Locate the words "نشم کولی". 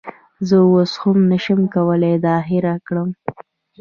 1.31-2.13